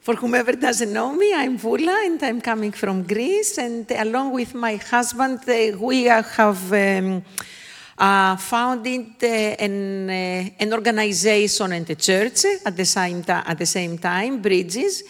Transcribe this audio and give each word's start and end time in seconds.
For 0.00 0.14
whomever 0.14 0.52
doesn't 0.52 0.90
know 0.90 1.14
me, 1.14 1.34
I'm 1.34 1.58
Voula 1.58 2.06
and 2.06 2.22
I'm 2.22 2.40
coming 2.40 2.72
from 2.72 3.02
Greece. 3.02 3.58
And 3.58 3.90
along 3.90 4.32
with 4.32 4.54
my 4.54 4.76
husband, 4.76 5.40
uh, 5.46 5.76
we 5.78 6.04
have 6.04 6.72
um, 6.72 7.22
uh, 7.98 8.36
founded 8.36 9.22
uh, 9.22 9.26
an, 9.26 10.08
uh, 10.08 10.50
an, 10.58 10.72
organization 10.72 11.72
and 11.72 11.90
a 11.90 11.94
church 11.96 12.46
at 12.64 12.74
the, 12.74 12.86
same 12.86 13.22
at 13.28 13.58
the 13.58 13.66
same 13.66 13.98
time, 13.98 14.40
Bridges, 14.40 15.04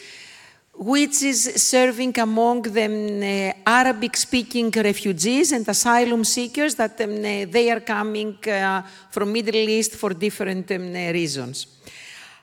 which 0.75 1.23
is 1.23 1.63
serving 1.63 2.19
among 2.19 2.63
the 2.63 3.55
uh, 3.65 3.71
Arabic-speaking 3.71 4.73
refugees 4.73 5.53
and 5.53 5.69
asylum 5.69 6.25
seekers 6.25 6.75
that 6.75 7.01
um, 7.01 7.23
they 7.23 7.71
are 7.71 7.81
coming 7.81 8.37
uh, 8.49 8.83
from 9.09 9.33
Middle 9.33 9.55
East 9.55 9.93
for 9.93 10.11
different 10.11 10.69
um, 10.73 10.93
reasons. 10.93 11.80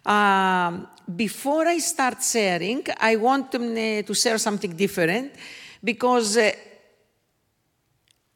Um, 0.07 0.87
before 1.15 1.67
I 1.67 1.79
start 1.79 2.23
sharing, 2.23 2.81
I 2.97 3.17
want 3.17 3.53
um, 3.55 3.75
to 3.75 4.13
share 4.13 4.37
something 4.37 4.73
different 4.73 5.33
because 5.83 6.37
uh, 6.37 6.49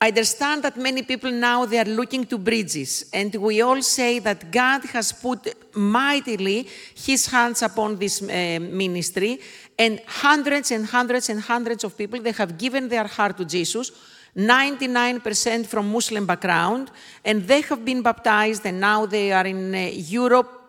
I 0.01 0.09
understand 0.09 0.63
that 0.63 0.75
many 0.75 1.03
people 1.03 1.31
now 1.31 1.65
they 1.65 1.79
are 1.79 1.85
looking 1.85 2.25
to 2.25 2.37
bridges, 2.37 3.05
and 3.13 3.33
we 3.35 3.61
all 3.61 3.81
say 3.81 4.19
that 4.19 4.51
God 4.51 4.83
has 4.85 5.13
put 5.13 5.47
mightily 5.73 6.67
His 6.93 7.27
hands 7.27 7.61
upon 7.61 7.95
this 7.95 8.21
uh, 8.21 8.59
ministry, 8.59 9.39
and 9.79 10.01
hundreds 10.07 10.71
and 10.71 10.85
hundreds 10.85 11.29
and 11.29 11.39
hundreds 11.39 11.85
of 11.85 11.97
people 11.97 12.19
they 12.19 12.33
have 12.33 12.57
given 12.57 12.89
their 12.89 13.07
heart 13.07 13.37
to 13.37 13.45
Jesus. 13.45 13.91
99% 14.35 15.67
from 15.67 15.91
Muslim 15.91 16.25
background, 16.25 16.89
and 17.23 17.43
they 17.47 17.61
have 17.61 17.83
been 17.83 18.01
baptized, 18.01 18.65
and 18.65 18.79
now 18.79 19.05
they 19.05 19.31
are 19.31 19.45
in 19.45 19.75
uh, 19.75 19.89
Europe 19.93 20.60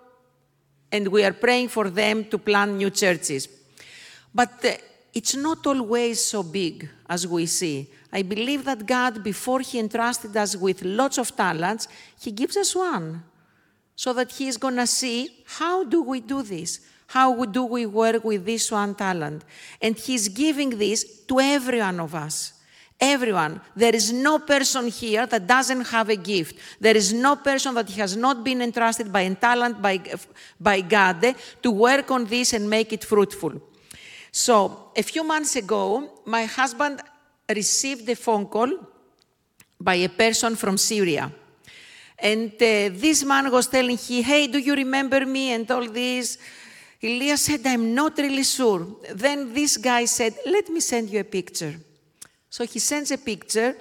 and 0.92 1.08
we 1.08 1.24
are 1.24 1.32
praying 1.32 1.68
for 1.68 1.88
them 1.88 2.26
to 2.26 2.36
plant 2.36 2.74
new 2.74 2.90
churches. 2.90 3.48
But 4.32 4.64
uh, 4.64 4.72
it's 5.14 5.34
not 5.34 5.66
always 5.66 6.22
so 6.24 6.42
big 6.42 6.88
as 7.08 7.26
we 7.26 7.46
see. 7.46 7.90
I 8.12 8.22
believe 8.22 8.64
that 8.66 8.86
God, 8.86 9.24
before 9.24 9.60
He 9.60 9.78
entrusted 9.78 10.36
us 10.36 10.54
with 10.54 10.84
lots 10.84 11.18
of 11.18 11.34
talents, 11.34 11.88
He 12.20 12.30
gives 12.30 12.56
us 12.58 12.76
one 12.76 13.22
so 13.96 14.12
that 14.12 14.30
He 14.32 14.48
is 14.48 14.58
going 14.58 14.76
to 14.76 14.86
see 14.86 15.44
how 15.46 15.84
do 15.84 16.02
we 16.02 16.20
do 16.20 16.42
this? 16.42 16.80
How 17.06 17.44
do 17.44 17.64
we 17.64 17.84
work 17.86 18.24
with 18.24 18.44
this 18.44 18.70
one 18.70 18.94
talent? 18.94 19.44
And 19.80 19.96
He's 19.96 20.28
giving 20.28 20.70
this 20.70 21.24
to 21.26 21.40
every 21.40 21.78
one 21.78 22.00
of 22.00 22.14
us. 22.14 22.52
Everyone. 23.04 23.60
There 23.74 23.96
is 23.96 24.12
no 24.12 24.38
person 24.38 24.86
here 24.86 25.26
that 25.26 25.44
doesn't 25.44 25.88
have 25.88 26.08
a 26.08 26.14
gift. 26.14 26.56
There 26.78 26.96
is 26.96 27.12
no 27.12 27.34
person 27.34 27.74
that 27.74 27.90
has 27.90 28.16
not 28.16 28.44
been 28.44 28.62
entrusted 28.62 29.12
by 29.12 29.22
a 29.22 29.34
talent 29.34 29.82
by, 29.82 30.00
by 30.60 30.82
God 30.82 31.34
to 31.64 31.70
work 31.72 32.12
on 32.12 32.26
this 32.26 32.52
and 32.52 32.70
make 32.70 32.92
it 32.92 33.02
fruitful. 33.02 33.60
So, 34.30 34.92
a 34.96 35.02
few 35.02 35.24
months 35.24 35.56
ago, 35.56 36.22
my 36.26 36.44
husband 36.44 37.00
received 37.48 38.08
a 38.08 38.14
phone 38.14 38.46
call 38.46 38.70
by 39.80 39.96
a 39.96 40.08
person 40.08 40.54
from 40.54 40.78
Syria. 40.78 41.32
And 42.16 42.52
uh, 42.52 42.90
this 42.92 43.24
man 43.24 43.50
was 43.50 43.66
telling 43.66 43.98
him, 43.98 44.22
Hey, 44.22 44.46
do 44.46 44.60
you 44.60 44.76
remember 44.76 45.26
me? 45.26 45.52
And 45.52 45.68
all 45.72 45.88
this. 45.88 46.38
Elias 47.02 47.40
said, 47.40 47.66
I'm 47.66 47.96
not 47.96 48.16
really 48.16 48.44
sure. 48.44 48.86
Then 49.12 49.52
this 49.52 49.76
guy 49.76 50.04
said, 50.04 50.36
Let 50.46 50.68
me 50.68 50.78
send 50.78 51.10
you 51.10 51.18
a 51.18 51.24
picture. 51.24 51.74
So 52.52 52.66
he 52.66 52.80
sends 52.80 53.10
a 53.10 53.16
picture, 53.16 53.74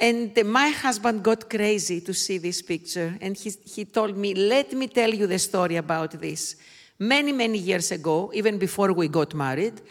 and 0.00 0.32
my 0.46 0.70
husband 0.70 1.22
got 1.22 1.50
crazy 1.50 2.00
to 2.00 2.14
see 2.14 2.38
this 2.38 2.62
picture. 2.62 3.14
And 3.20 3.36
he, 3.36 3.50
he 3.50 3.84
told 3.84 4.16
me, 4.16 4.32
Let 4.32 4.72
me 4.72 4.86
tell 4.86 5.12
you 5.12 5.26
the 5.26 5.38
story 5.38 5.76
about 5.76 6.12
this. 6.12 6.56
Many, 6.98 7.32
many 7.32 7.58
years 7.58 7.92
ago, 7.92 8.30
even 8.32 8.56
before 8.56 8.94
we 8.94 9.08
got 9.08 9.34
married, 9.34 9.82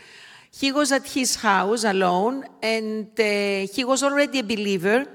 he 0.52 0.72
was 0.72 0.92
at 0.92 1.06
his 1.06 1.36
house 1.36 1.84
alone, 1.84 2.46
and 2.64 3.12
uh, 3.20 3.72
he 3.72 3.84
was 3.86 4.02
already 4.02 4.40
a 4.40 4.44
believer. 4.44 5.06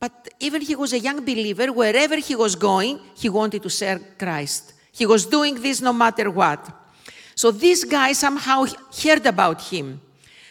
But 0.00 0.30
even 0.40 0.62
he 0.62 0.76
was 0.76 0.94
a 0.94 0.98
young 0.98 1.20
believer, 1.26 1.74
wherever 1.74 2.16
he 2.16 2.36
was 2.36 2.54
going, 2.54 3.00
he 3.14 3.28
wanted 3.28 3.62
to 3.64 3.68
serve 3.68 4.02
Christ. 4.16 4.72
He 4.92 5.04
was 5.04 5.26
doing 5.26 5.60
this 5.60 5.82
no 5.82 5.92
matter 5.92 6.30
what. 6.30 6.72
So 7.34 7.50
this 7.50 7.84
guy 7.84 8.14
somehow 8.14 8.64
heard 9.02 9.26
about 9.26 9.60
him. 9.60 10.00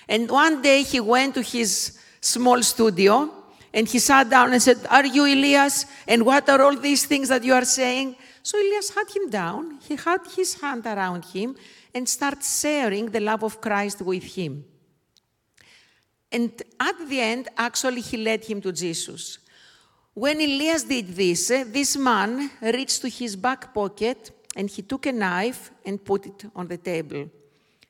And 0.08 0.30
one 0.30 0.62
day 0.62 0.84
he 0.84 1.00
went 1.00 1.36
to 1.36 1.41
his 1.41 1.97
small 2.22 2.62
studio 2.64 3.30
and 3.74 3.88
he 3.88 4.00
sat 4.00 4.30
down 4.30 4.53
and 4.53 4.62
said, 4.62 4.86
Are 4.90 5.06
you 5.06 5.25
Elias? 5.25 5.86
And 6.08 6.25
what 6.25 6.47
are 6.50 6.62
all 6.62 6.75
these 6.75 7.06
things 7.06 7.30
that 7.30 7.44
you 7.44 7.53
are 7.53 7.66
saying? 7.66 8.16
So 8.44 8.59
Elias 8.59 8.90
had 8.90 9.09
him 9.09 9.30
down, 9.30 9.80
he 9.80 9.96
had 9.96 10.19
his 10.36 10.59
hand 10.59 10.86
around 10.86 11.25
him, 11.25 11.56
and 11.94 12.08
started 12.08 12.44
sharing 12.44 13.09
the 13.09 13.19
love 13.19 13.44
of 13.44 13.62
Christ 13.62 14.02
with 14.02 14.24
him. 14.24 14.66
And 16.31 16.52
at 16.80 17.08
the 17.08 17.22
end, 17.22 17.47
actually, 17.58 18.02
he 18.02 18.18
led 18.18 18.44
him 18.44 18.59
to 18.62 18.72
Jesus. 18.72 19.38
When 20.13 20.38
Elias 20.38 20.84
did 20.84 21.08
this, 21.08 21.50
eh, 21.52 21.63
this 21.66 21.96
man 21.96 22.50
reached 22.62 23.02
to 23.02 23.09
his 23.09 23.36
back 23.36 23.74
pocket 23.74 24.31
and 24.56 24.69
he 24.69 24.81
took 24.81 25.06
a 25.06 25.12
knife 25.12 25.72
and 25.86 26.03
put 26.03 26.25
it 26.25 26.46
on 26.56 26.68
the 26.68 26.78
table. 26.78 27.30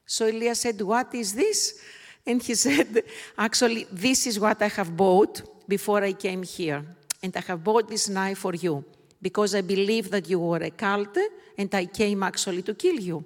So 0.05 0.27
Elias 0.27 0.61
said, 0.61 0.81
What 0.81 1.13
is 1.15 1.33
this? 1.33 1.81
And 2.25 2.41
he 2.41 2.55
said, 2.55 3.03
Actually, 3.37 3.85
this 3.91 4.27
is 4.27 4.39
what 4.39 4.61
I 4.61 4.67
have 4.69 4.95
bought 4.95 5.41
before 5.67 6.03
I 6.03 6.13
came 6.13 6.43
here. 6.43 6.83
And 7.21 7.35
I 7.35 7.41
have 7.41 7.63
bought 7.63 7.87
this 7.87 8.09
knife 8.09 8.39
for 8.39 8.53
you 8.53 8.83
because 9.21 9.55
I 9.55 9.61
believe 9.61 10.11
that 10.11 10.29
you 10.29 10.39
were 10.39 10.57
a 10.57 10.71
cult 10.71 11.17
and 11.57 11.73
I 11.73 11.85
came 11.85 12.23
actually 12.23 12.61
to 12.63 12.73
kill 12.73 12.99
you. 12.99 13.23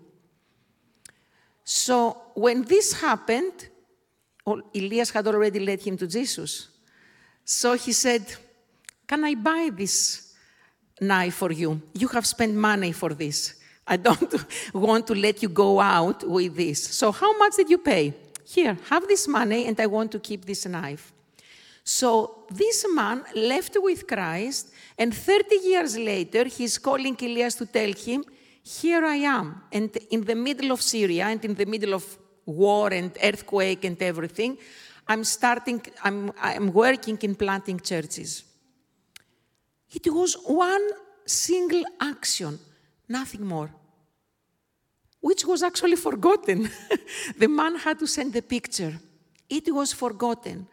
So 1.63 2.15
when 2.35 2.63
this 2.63 2.93
happened, 2.93 3.67
Elias 4.73 5.09
had 5.09 5.27
already 5.27 5.59
led 5.59 5.81
him 5.81 5.97
to 5.97 6.07
Jesus. 6.07 6.69
So 7.43 7.73
he 7.73 7.91
said, 7.91 8.23
Can 9.07 9.23
I 9.25 9.35
buy 9.35 9.71
this 9.73 10.33
knife 11.01 11.35
for 11.35 11.51
you? 11.51 11.81
You 11.93 12.07
have 12.09 12.25
spent 12.25 12.53
money 12.53 12.91
for 12.91 13.13
this. 13.13 13.55
I 13.85 13.97
don't 13.97 14.33
want 14.73 15.07
to 15.07 15.15
let 15.15 15.41
you 15.41 15.49
go 15.49 15.79
out 15.79 16.27
with 16.27 16.55
this. 16.55 16.83
So, 16.83 17.11
how 17.11 17.37
much 17.37 17.55
did 17.55 17.69
you 17.69 17.77
pay? 17.77 18.13
Here, 18.49 18.77
have 18.89 19.07
this 19.09 19.27
money, 19.27 19.67
and 19.67 19.77
I 19.77 19.87
want 19.87 20.09
to 20.13 20.19
keep 20.19 20.45
this 20.45 20.65
knife. 20.65 21.11
So 21.83 22.45
this 22.49 22.85
man 22.93 23.25
left 23.35 23.75
with 23.75 24.07
Christ, 24.07 24.71
and 24.97 25.13
30 25.13 25.55
years 25.63 25.97
later, 25.97 26.45
he's 26.45 26.77
calling 26.77 27.17
Elias 27.21 27.55
to 27.55 27.65
tell 27.65 27.91
him, 27.91 28.23
Here 28.63 29.03
I 29.05 29.17
am. 29.17 29.63
And 29.71 29.89
in 30.11 30.23
the 30.23 30.35
middle 30.35 30.71
of 30.71 30.81
Syria, 30.81 31.25
and 31.25 31.43
in 31.43 31.55
the 31.55 31.65
middle 31.65 31.93
of 31.93 32.05
war 32.45 32.93
and 32.93 33.11
earthquake 33.21 33.83
and 33.83 34.01
everything, 34.01 34.57
I'm 35.09 35.25
starting, 35.25 35.81
I'm, 36.03 36.31
I'm 36.41 36.71
working 36.71 37.17
in 37.21 37.35
planting 37.35 37.81
churches. 37.81 38.43
It 39.91 40.07
was 40.07 40.35
one 40.45 40.87
single 41.25 41.83
action, 41.99 42.59
nothing 43.09 43.45
more 43.45 43.71
which 45.21 45.45
was 45.45 45.63
actually 45.63 45.95
forgotten. 45.95 46.69
the 47.37 47.47
man 47.47 47.75
had 47.75 47.99
to 47.99 48.07
send 48.07 48.33
the 48.33 48.41
picture. 48.41 48.93
It 49.49 49.73
was 49.73 49.93
forgotten. 49.93 50.67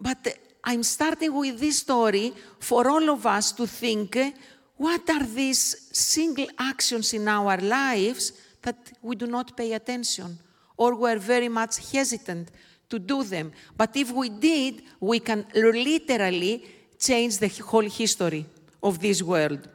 But 0.00 0.26
uh, 0.26 0.30
I'm 0.64 0.82
starting 0.82 1.34
with 1.34 1.58
this 1.58 1.78
story 1.78 2.32
for 2.58 2.88
all 2.88 3.10
of 3.10 3.26
us 3.26 3.52
to 3.52 3.66
think 3.66 4.16
uh, 4.16 4.30
what 4.76 5.08
are 5.10 5.24
these 5.24 5.88
single 5.92 6.46
actions 6.58 7.12
in 7.14 7.28
our 7.28 7.56
lives 7.58 8.32
that 8.62 8.92
we 9.02 9.16
do 9.16 9.26
not 9.26 9.56
pay 9.56 9.72
attention 9.72 10.38
or 10.76 10.94
we're 10.94 11.18
very 11.18 11.48
much 11.48 11.92
hesitant 11.92 12.50
to 12.88 12.98
do 12.98 13.22
them. 13.22 13.52
But 13.76 13.96
if 13.96 14.10
we 14.12 14.28
did, 14.28 14.82
we 15.00 15.20
can 15.20 15.46
literally 15.54 16.64
change 16.98 17.38
the 17.38 17.48
whole 17.48 17.88
history 17.88 18.46
of 18.82 18.98
this 18.98 19.22
world. 19.22 19.68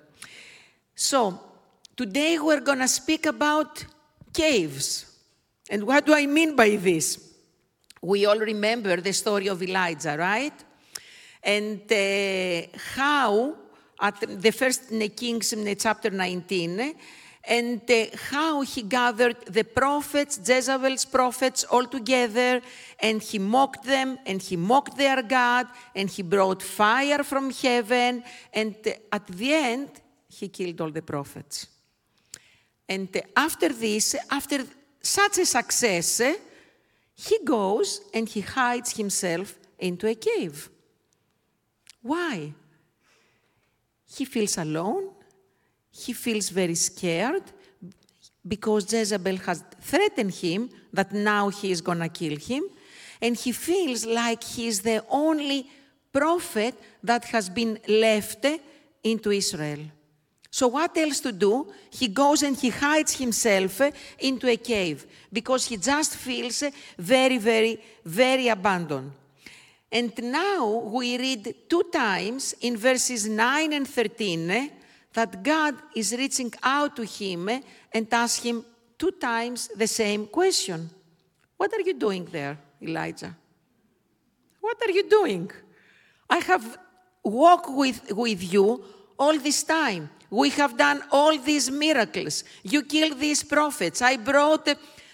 So, 0.95 1.39
today 1.95 2.39
we're 2.39 2.59
going 2.59 2.79
to 2.79 2.88
speak 2.88 3.25
about 3.25 3.85
caves. 4.38 5.06
And 5.69 5.84
what 5.84 6.06
do 6.06 6.13
I 6.13 6.25
mean 6.28 6.56
by 6.56 6.75
this? 6.75 7.06
We 8.01 8.25
all 8.25 8.38
remember 8.38 9.01
the 9.01 9.13
story 9.13 9.48
of 9.48 9.62
Elijah, 9.62 10.16
right? 10.18 10.54
And 11.44 11.81
uh, 11.92 12.68
how, 12.95 13.56
at 14.00 14.42
the 14.42 14.51
first 14.51 14.81
Kings 15.16 15.54
in 15.54 15.75
chapter 15.75 16.12
19, 16.12 16.95
and 17.50 17.81
uh, 17.89 18.06
how 18.30 18.62
he 18.62 18.81
gathered 18.84 19.38
the 19.45 19.63
prophets, 19.63 20.39
Jezebel's 20.45 21.06
prophets, 21.06 21.63
all 21.63 21.86
together, 21.86 22.62
and 23.00 23.22
he 23.22 23.39
mocked 23.39 23.86
them, 23.86 24.19
and 24.25 24.42
he 24.42 24.57
mocked 24.57 24.98
their 24.98 25.24
God, 25.24 25.68
and 25.95 26.10
he 26.10 26.22
brought 26.22 26.62
fire 26.62 27.24
from 27.24 27.50
heaven, 27.51 28.24
and 28.54 28.75
uh, 28.86 28.92
at 29.12 29.25
the 29.28 29.54
end, 29.54 29.89
he 30.28 30.50
killed 30.50 30.81
all 30.81 30.92
the 30.92 31.01
prophets. 31.01 31.76
And 32.88 33.10
after 33.36 33.69
this, 33.69 34.16
after 34.30 34.66
such 35.01 35.39
a 35.39 35.45
success, 35.45 36.22
he 37.16 37.39
goes 37.44 38.01
and 38.13 38.28
he 38.30 38.42
hides 38.42 38.95
himself 38.95 39.57
into 39.80 40.07
a 40.07 40.16
cave. 40.16 40.69
Why? 42.01 42.54
He 44.16 44.25
feels 44.25 44.57
alone. 44.57 45.10
He 45.92 46.13
feels 46.13 46.50
very 46.50 46.75
scared 46.75 47.44
because 48.48 48.92
Jezebel 48.92 49.38
has 49.38 49.63
threatened 49.81 50.34
him 50.34 50.69
that 50.94 51.12
now 51.12 51.50
he 51.50 51.72
is 51.72 51.81
going 51.81 52.00
to 52.00 52.10
kill 52.10 52.38
him. 52.38 52.63
And 53.22 53.36
he 53.36 53.51
feels 53.51 54.06
like 54.06 54.44
he 54.44 54.68
is 54.68 54.81
the 54.81 55.04
only 55.10 55.69
prophet 56.13 56.75
that 57.04 57.25
has 57.25 57.50
been 57.50 57.80
left 57.88 58.45
into 59.04 59.31
Israel. 59.31 59.80
So, 60.50 60.68
what 60.68 60.98
else 60.98 61.20
to 61.22 61.32
do? 61.32 61.68
He 61.92 62.08
goes 62.08 62.44
and 62.44 62.56
he 62.58 62.70
hides 62.70 63.18
himself 63.18 63.82
into 64.20 64.48
a 64.48 64.58
cave 64.58 65.06
because 65.32 65.66
he 65.66 65.78
just 65.78 66.16
feels 66.16 66.64
very, 66.98 67.38
very, 67.38 67.84
very 68.06 68.48
abandoned. 68.48 69.12
And 69.92 70.12
now 70.22 70.68
we 70.68 71.18
read 71.18 71.56
two 71.70 71.84
times 71.92 72.54
in 72.62 72.76
verses 72.76 73.28
9 73.28 73.74
and 73.74 73.88
13 73.88 74.72
that 75.14 75.44
God 75.44 75.76
is 75.96 76.12
reaching 76.14 76.54
out 76.62 76.96
to 76.98 77.06
him 77.06 77.50
and 77.94 78.14
asks 78.14 78.44
him 78.44 78.66
two 78.98 79.12
times 79.12 79.70
the 79.70 79.88
same 79.88 80.28
question 80.28 80.90
What 81.56 81.74
are 81.74 81.82
you 81.82 81.94
doing 81.94 82.26
there, 82.26 82.58
Elijah? 82.82 83.36
What 84.60 84.78
are 84.86 84.92
you 84.92 85.10
doing? 85.10 85.50
I 86.30 86.40
have 86.40 86.78
walked 87.24 87.70
with, 87.70 88.12
with 88.12 88.54
you 88.54 88.84
all 89.18 89.38
this 89.40 89.64
time. 89.64 90.10
We 90.29 90.50
have 90.51 90.77
done 90.77 91.03
all 91.12 91.38
these 91.38 91.71
miracles. 91.71 92.44
You 92.63 92.83
killed 92.83 93.19
these 93.19 93.44
prophets. 93.44 94.01
I 94.01 94.18
brought 94.18 94.68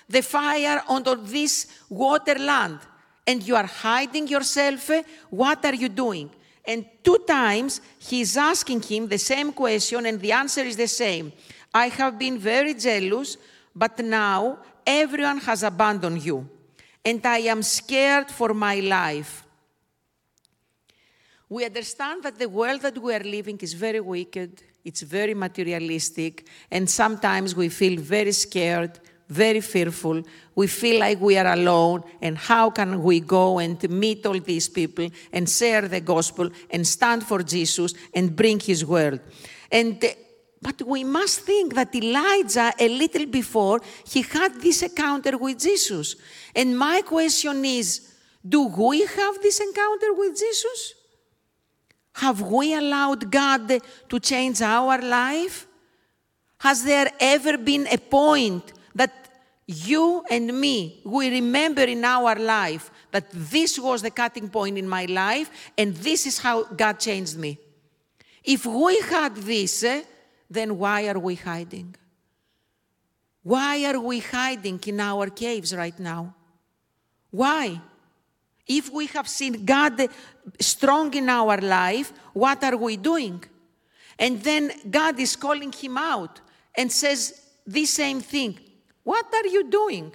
the 0.10 0.22
fire 0.22 0.84
onto 0.88 1.16
this 1.16 1.68
water 1.90 2.36
land. 2.36 2.80
And 3.26 3.42
you 3.42 3.56
are 3.56 3.66
hiding 3.66 4.28
yourself. 4.28 4.90
What 5.30 5.64
are 5.66 5.76
you 5.76 5.90
doing? 5.90 6.30
And 6.66 6.86
two 7.04 7.20
times 7.28 7.82
he's 8.00 8.38
asking 8.38 8.82
him 8.82 9.08
the 9.08 9.18
same 9.18 9.52
question, 9.52 10.06
and 10.06 10.20
the 10.20 10.32
answer 10.32 10.62
is 10.62 10.78
the 10.78 10.88
same. 10.88 11.32
I 11.74 11.88
have 11.90 12.18
been 12.18 12.38
very 12.38 12.74
jealous, 12.74 13.38
but 13.76 14.00
now 14.00 14.60
everyone 14.86 15.40
has 15.40 15.64
abandoned 15.64 16.24
you, 16.24 16.48
and 17.04 17.26
I 17.26 17.40
am 17.40 17.64
scared 17.64 18.30
for 18.30 18.54
my 18.54 18.80
life. 18.80 19.46
We 21.50 21.66
understand 21.66 22.24
that 22.24 22.40
the 22.40 22.48
world 22.50 22.82
that 22.82 22.98
we 22.98 23.14
are 23.14 23.24
living 23.24 23.58
is 23.62 23.74
very 23.74 24.00
wicked, 24.00 24.64
it's 24.84 25.02
very 25.02 25.34
materialistic, 25.34 26.46
and 26.70 26.90
sometimes 26.90 27.56
we 27.56 27.70
feel 27.70 28.00
very 28.00 28.34
scared, 28.34 29.00
very 29.30 29.62
fearful. 29.62 30.22
We 30.56 30.68
feel 30.68 31.00
like 31.00 31.22
we 31.22 31.38
are 31.38 31.54
alone, 31.54 32.04
and 32.22 32.38
how 32.38 32.70
can 32.70 33.02
we 33.02 33.22
go 33.22 33.60
and 33.60 33.82
meet 33.90 34.26
all 34.26 34.40
these 34.40 34.68
people 34.70 35.10
and 35.32 35.50
share 35.50 35.88
the 35.88 36.02
gospel 36.02 36.50
and 36.70 36.86
stand 36.86 37.24
for 37.24 37.42
Jesus 37.44 37.94
and 38.14 38.36
bring 38.36 38.60
his 38.60 38.86
word? 38.86 39.22
And 39.72 40.04
uh, 40.04 40.10
but 40.62 40.82
we 40.88 41.04
must 41.04 41.42
think 41.42 41.76
that 41.76 41.94
Elijah, 41.94 42.72
a 42.80 42.88
little 42.88 43.26
before, 43.26 43.82
he 44.08 44.22
had 44.22 44.62
this 44.62 44.82
encounter 44.82 45.38
with 45.38 45.60
Jesus. 45.60 46.16
And 46.56 46.78
my 46.78 47.02
question 47.02 47.66
is 47.66 48.14
do 48.48 48.68
we 48.68 49.02
have 49.02 49.42
this 49.42 49.60
encounter 49.60 50.14
with 50.14 50.40
Jesus? 50.40 50.94
Have 52.14 52.42
we 52.42 52.76
allowed 52.76 53.32
God 53.32 53.82
to 54.10 54.20
change 54.20 54.62
our 54.62 55.00
life? 55.02 55.68
Has 56.60 56.84
there 56.84 57.12
ever 57.20 57.58
been 57.58 57.88
a 57.88 57.98
point 57.98 58.72
that 58.96 59.12
you 59.66 60.24
and 60.30 60.60
me, 60.60 61.02
we 61.06 61.30
remember 61.30 61.82
in 61.84 62.04
our 62.06 62.36
life 62.36 62.92
that 63.12 63.26
this 63.32 63.80
was 63.80 64.02
the 64.02 64.12
cutting 64.12 64.50
point 64.50 64.78
in 64.78 64.88
my 64.88 65.06
life 65.06 65.50
and 65.78 65.96
this 65.96 66.26
is 66.26 66.38
how 66.38 66.64
God 66.64 67.00
changed 67.00 67.38
me? 67.38 67.58
If 68.44 68.66
we 68.66 69.00
had 69.02 69.36
this, 69.36 69.84
eh, 69.84 70.04
then 70.50 70.78
why 70.78 71.08
are 71.08 71.20
we 71.20 71.36
hiding? 71.36 71.96
Why 73.42 73.86
are 73.86 74.00
we 74.00 74.20
hiding 74.20 74.80
in 74.86 75.00
our 75.00 75.30
caves 75.30 75.76
right 75.76 75.98
now? 76.00 76.36
Why? 77.32 77.82
If 78.68 78.92
we 78.92 79.08
have 79.08 79.28
seen 79.28 79.66
God 79.66 80.08
strong 80.60 81.14
in 81.14 81.30
our 81.30 81.58
life, 81.58 82.14
what 82.34 82.64
are 82.64 82.78
we 82.78 82.98
doing? 82.98 83.44
And 84.18 84.42
then 84.42 84.72
God 84.90 85.20
is 85.20 85.36
calling 85.36 85.72
him 85.72 85.98
out 85.98 86.40
and 86.76 86.92
says 86.92 87.42
the 87.66 87.86
same 87.86 88.22
thing. 88.22 88.60
What 89.04 89.26
are 89.34 89.48
you 89.48 89.70
doing? 89.70 90.14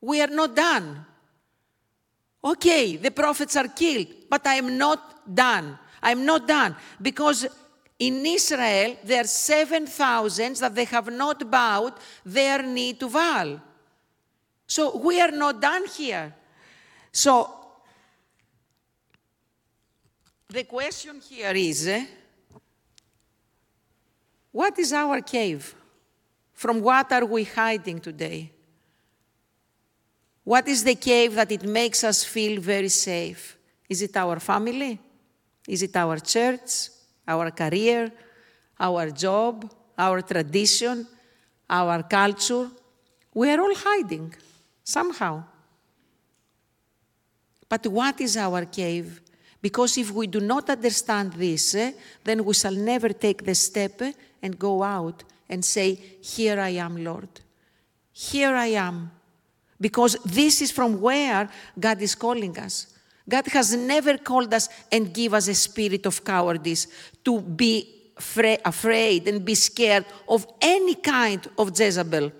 We 0.00 0.20
are 0.20 0.28
not 0.28 0.54
done. 0.54 1.04
Okay, 2.44 2.96
the 2.96 3.10
prophets 3.10 3.56
are 3.56 3.68
killed, 3.68 4.08
but 4.28 4.46
I 4.46 4.54
am 4.54 4.76
not 4.76 5.34
done. 5.34 5.78
I'm 6.02 6.26
not 6.26 6.46
done 6.46 6.76
because 7.00 7.46
in 7.98 8.26
Israel 8.26 8.96
there 9.02 9.22
are 9.22 9.26
7,000 9.26 10.56
that 10.56 10.74
they 10.74 10.84
have 10.84 11.10
not 11.10 11.50
bowed 11.50 11.94
their 12.24 12.62
knee 12.62 12.92
to 12.94 13.08
Baal. 13.08 13.60
So 14.66 14.98
we 14.98 15.20
are 15.20 15.30
not 15.30 15.60
done 15.60 15.86
here. 15.86 16.34
So 17.14 17.48
the 20.48 20.64
question 20.64 21.20
here 21.20 21.52
is 21.52 21.86
eh, 21.86 22.04
what 24.50 24.76
is 24.80 24.92
our 24.92 25.20
cave? 25.20 25.76
From 26.52 26.80
what 26.80 27.12
are 27.12 27.24
we 27.24 27.44
hiding 27.44 28.00
today? 28.00 28.50
What 30.42 30.66
is 30.66 30.82
the 30.82 30.96
cave 30.96 31.36
that 31.36 31.52
it 31.52 31.62
makes 31.62 32.02
us 32.02 32.24
feel 32.24 32.60
very 32.60 32.88
safe? 32.88 33.56
Is 33.88 34.02
it 34.02 34.16
our 34.16 34.40
family? 34.40 34.98
Is 35.68 35.82
it 35.84 35.94
our 35.94 36.18
church, 36.18 36.90
our 37.28 37.52
career, 37.52 38.10
our 38.78 39.10
job, 39.10 39.70
our 39.96 40.20
tradition, 40.20 41.06
our 41.70 42.02
culture? 42.02 42.68
We 43.32 43.50
are 43.50 43.60
all 43.60 43.74
hiding 43.74 44.34
somehow. 44.82 45.53
But 47.68 47.86
what 47.86 48.20
is 48.20 48.36
our 48.36 48.64
cave? 48.66 49.20
Because 49.60 49.96
if 49.96 50.10
we 50.10 50.26
do 50.26 50.40
not 50.40 50.68
understand 50.68 51.32
this, 51.32 51.74
eh, 51.74 51.92
then 52.22 52.44
we 52.44 52.52
shall 52.54 52.74
never 52.74 53.08
take 53.08 53.44
the 53.44 53.54
step 53.54 54.02
eh, 54.02 54.12
and 54.42 54.58
go 54.58 54.82
out 54.82 55.24
and 55.48 55.64
say, 55.64 55.94
Here 56.20 56.60
I 56.60 56.70
am, 56.70 57.02
Lord. 57.02 57.28
Here 58.12 58.54
I 58.54 58.66
am. 58.66 59.10
Because 59.80 60.16
this 60.24 60.60
is 60.62 60.70
from 60.70 61.00
where 61.00 61.48
God 61.78 62.00
is 62.02 62.14
calling 62.14 62.58
us. 62.58 62.94
God 63.28 63.46
has 63.46 63.74
never 63.74 64.18
called 64.18 64.52
us 64.52 64.68
and 64.92 65.12
give 65.12 65.34
us 65.34 65.48
a 65.48 65.54
spirit 65.54 66.06
of 66.06 66.22
cowardice 66.22 66.86
to 67.24 67.40
be 67.40 68.12
afraid 68.16 69.26
and 69.26 69.44
be 69.44 69.54
scared 69.54 70.04
of 70.28 70.46
any 70.60 70.94
kind 70.94 71.48
of 71.58 71.78
Jezebel 71.78 72.30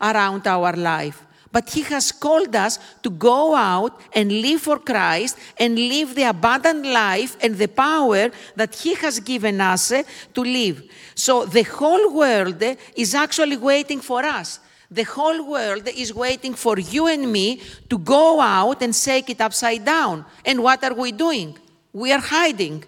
around 0.00 0.46
our 0.46 0.72
life. 0.72 1.25
But 1.56 1.70
He 1.70 1.80
has 1.84 2.12
called 2.12 2.54
us 2.54 2.78
to 3.02 3.08
go 3.08 3.54
out 3.54 3.98
and 4.14 4.30
live 4.30 4.60
for 4.60 4.78
Christ 4.78 5.38
and 5.56 5.78
live 5.78 6.14
the 6.14 6.24
abundant 6.24 6.84
life 6.84 7.34
and 7.40 7.56
the 7.56 7.66
power 7.66 8.30
that 8.56 8.74
He 8.74 8.92
has 8.96 9.20
given 9.20 9.58
us 9.62 9.90
eh, 9.90 10.02
to 10.34 10.42
live. 10.42 10.82
So 11.14 11.46
the 11.46 11.62
whole 11.62 12.12
world 12.12 12.62
is 12.94 13.14
actually 13.14 13.56
waiting 13.56 14.02
for 14.02 14.22
us. 14.22 14.60
The 14.90 15.04
whole 15.04 15.48
world 15.48 15.88
is 15.88 16.12
waiting 16.12 16.52
for 16.52 16.78
you 16.78 17.06
and 17.06 17.32
me 17.32 17.62
to 17.88 17.96
go 17.96 18.38
out 18.38 18.82
and 18.82 18.94
shake 18.94 19.30
it 19.30 19.40
upside 19.40 19.82
down. 19.82 20.26
And 20.44 20.62
what 20.62 20.84
are 20.84 20.92
we 20.92 21.10
doing? 21.10 21.56
We 21.90 22.12
are 22.12 22.20
hiding. 22.20 22.84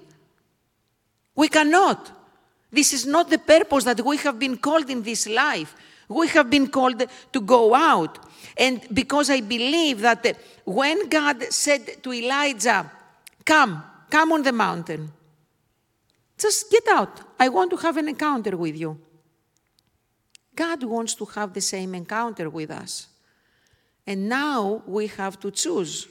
We 1.34 1.48
cannot. 1.48 2.12
This 2.70 2.92
is 2.92 3.06
not 3.06 3.30
the 3.30 3.38
purpose 3.38 3.84
that 3.84 4.04
we 4.04 4.18
have 4.18 4.38
been 4.38 4.58
called 4.58 4.90
in 4.90 5.02
this 5.02 5.26
life. 5.26 5.74
We 6.06 6.28
have 6.28 6.50
been 6.50 6.68
called 6.68 7.02
to 7.32 7.40
go 7.40 7.74
out. 7.74 8.27
And 8.56 8.86
because 8.92 9.30
I 9.30 9.40
believe 9.40 10.00
that 10.00 10.38
when 10.64 11.08
God 11.08 11.42
said 11.52 12.02
to 12.02 12.12
Elijah, 12.12 12.90
Come, 13.44 13.82
come 14.10 14.32
on 14.32 14.42
the 14.42 14.52
mountain, 14.52 15.10
just 16.36 16.70
get 16.70 16.86
out. 16.88 17.20
I 17.40 17.48
want 17.48 17.70
to 17.70 17.76
have 17.78 17.96
an 17.96 18.08
encounter 18.08 18.56
with 18.56 18.76
you. 18.76 18.98
God 20.54 20.82
wants 20.82 21.14
to 21.14 21.24
have 21.24 21.54
the 21.54 21.60
same 21.60 21.94
encounter 21.94 22.50
with 22.50 22.70
us. 22.70 23.06
And 24.06 24.28
now 24.28 24.82
we 24.86 25.06
have 25.06 25.38
to 25.40 25.50
choose. 25.50 26.08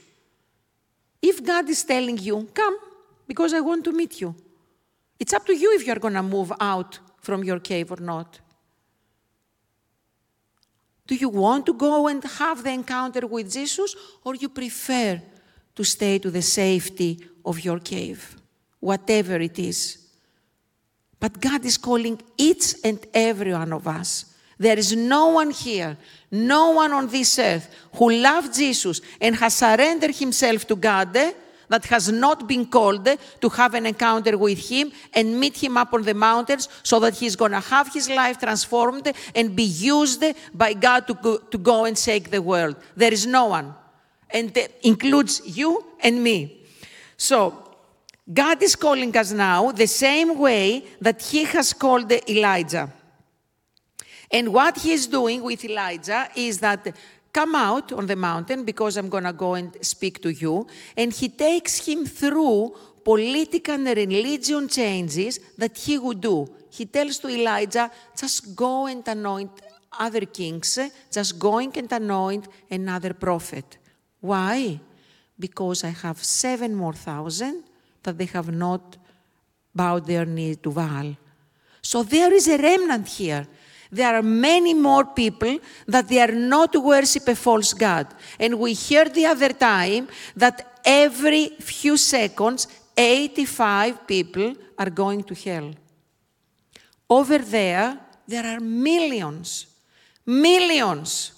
If 1.20 1.44
God 1.44 1.68
is 1.68 1.84
telling 1.84 2.18
you, 2.18 2.48
Come, 2.54 2.78
because 3.26 3.54
I 3.54 3.60
want 3.60 3.84
to 3.84 3.92
meet 3.92 4.20
you, 4.20 4.34
it's 5.18 5.32
up 5.32 5.46
to 5.46 5.54
you 5.54 5.74
if 5.74 5.86
you're 5.86 5.96
going 5.96 6.14
to 6.14 6.22
move 6.22 6.52
out 6.60 6.98
from 7.20 7.44
your 7.44 7.60
cave 7.60 7.90
or 7.92 8.00
not. 8.00 8.40
Do 11.08 11.14
you 11.14 11.30
want 11.30 11.64
to 11.66 11.72
go 11.72 12.06
and 12.06 12.22
have 12.22 12.62
the 12.62 12.70
encounter 12.70 13.26
with 13.26 13.50
Jesus, 13.50 13.96
or 14.22 14.34
you 14.34 14.50
prefer 14.50 15.20
to 15.74 15.82
stay 15.82 16.18
to 16.18 16.30
the 16.30 16.42
safety 16.42 17.18
of 17.44 17.64
your 17.64 17.80
cave, 17.80 18.36
whatever 18.78 19.36
it 19.36 19.58
is? 19.58 20.06
But 21.18 21.40
God 21.40 21.64
is 21.64 21.78
calling 21.78 22.20
each 22.36 22.74
and 22.84 23.04
every 23.14 23.52
one 23.52 23.72
of 23.72 23.88
us. 23.88 24.34
There 24.58 24.78
is 24.78 24.94
no 24.94 25.28
one 25.28 25.50
here, 25.50 25.96
no 26.30 26.70
one 26.70 26.92
on 26.92 27.08
this 27.08 27.38
earth 27.38 27.74
who 27.94 28.10
loves 28.10 28.56
Jesus 28.56 29.00
and 29.20 29.34
has 29.36 29.54
surrendered 29.54 30.14
himself 30.14 30.66
to 30.66 30.76
God 30.76 31.16
eh, 31.16 31.32
that 31.68 31.84
has 31.86 32.10
not 32.10 32.48
been 32.48 32.66
called 32.66 33.08
to 33.40 33.48
have 33.50 33.74
an 33.74 33.86
encounter 33.86 34.36
with 34.36 34.68
him 34.68 34.92
and 35.14 35.38
meet 35.38 35.56
him 35.56 35.76
up 35.76 35.92
on 35.94 36.02
the 36.02 36.14
mountains 36.14 36.68
so 36.82 36.98
that 37.00 37.14
he's 37.14 37.36
going 37.36 37.52
to 37.52 37.60
have 37.60 37.92
his 37.92 38.08
life 38.08 38.38
transformed 38.38 39.12
and 39.34 39.54
be 39.54 39.64
used 39.64 40.24
by 40.54 40.72
God 40.74 41.06
to 41.06 41.14
go, 41.14 41.38
to 41.38 41.58
go 41.58 41.84
and 41.84 41.96
shake 41.96 42.30
the 42.30 42.42
world. 42.42 42.76
There 42.96 43.12
is 43.12 43.26
no 43.26 43.46
one. 43.46 43.74
And 44.30 44.52
that 44.54 44.72
includes 44.82 45.40
you 45.44 45.84
and 46.00 46.22
me. 46.22 46.66
So, 47.16 47.64
God 48.32 48.62
is 48.62 48.76
calling 48.76 49.16
us 49.16 49.32
now 49.32 49.72
the 49.72 49.86
same 49.86 50.38
way 50.38 50.84
that 51.00 51.22
he 51.22 51.44
has 51.44 51.72
called 51.72 52.12
Elijah. 52.28 52.92
And 54.30 54.52
what 54.52 54.76
he 54.78 54.92
is 54.92 55.06
doing 55.06 55.42
with 55.42 55.64
Elijah 55.64 56.28
is 56.36 56.58
that 56.60 56.94
come 57.32 57.54
out 57.54 57.92
on 57.92 58.06
the 58.06 58.16
mountain 58.16 58.64
because 58.64 58.96
I'm 58.96 59.08
going 59.08 59.24
to 59.24 59.32
go 59.32 59.54
and 59.54 59.76
speak 59.84 60.22
to 60.22 60.32
you. 60.32 60.66
And 60.96 61.12
he 61.12 61.28
takes 61.28 61.86
him 61.86 62.06
through 62.06 62.74
political 63.04 63.74
and 63.74 63.86
religion 63.86 64.68
changes 64.68 65.40
that 65.56 65.76
he 65.76 65.98
would 65.98 66.20
do. 66.20 66.46
He 66.70 66.86
tells 66.86 67.18
to 67.18 67.28
Elijah, 67.28 67.90
just 68.16 68.54
go 68.54 68.86
and 68.86 69.06
anoint 69.06 69.50
other 69.98 70.26
kings, 70.26 70.78
just 71.10 71.38
going 71.38 71.76
and 71.78 71.90
anoint 71.90 72.48
another 72.70 73.14
prophet. 73.14 73.78
Why? 74.20 74.80
Because 75.38 75.84
I 75.84 75.90
have 75.90 76.22
seven 76.22 76.74
more 76.74 76.92
thousand 76.92 77.64
that 78.02 78.18
they 78.18 78.26
have 78.26 78.50
not 78.50 78.96
bowed 79.74 80.06
their 80.06 80.24
knee 80.24 80.56
to 80.56 80.70
Baal. 80.70 81.16
So 81.80 82.02
there 82.02 82.32
is 82.32 82.48
a 82.48 82.58
remnant 82.58 83.08
here. 83.08 83.46
There 83.90 84.14
are 84.14 84.22
many 84.22 84.74
more 84.74 85.04
people 85.04 85.58
that 85.86 86.08
they 86.08 86.20
are 86.20 86.32
not 86.32 86.74
worship 86.76 87.26
a 87.28 87.34
false 87.34 87.72
God. 87.72 88.06
And 88.38 88.58
we 88.58 88.74
heard 88.74 89.14
the 89.14 89.26
other 89.26 89.50
time 89.50 90.08
that 90.36 90.80
every 90.84 91.50
few 91.60 91.96
seconds, 91.96 92.68
85 92.96 94.06
people 94.06 94.54
are 94.78 94.90
going 94.90 95.22
to 95.24 95.34
hell. 95.34 95.72
Over 97.08 97.38
there, 97.38 97.98
there 98.26 98.44
are 98.44 98.60
millions, 98.60 99.66
millions 100.26 101.32